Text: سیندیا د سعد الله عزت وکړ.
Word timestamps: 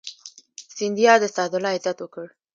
سیندیا 0.75 1.13
د 1.21 1.23
سعد 1.35 1.51
الله 1.57 1.71
عزت 1.77 1.97
وکړ. 2.01 2.25